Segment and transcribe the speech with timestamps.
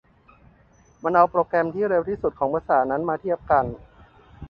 [1.03, 3.65] มันเอาโปรแกรมที่เร็วสุดของภาษานั้นมาเทียบกัน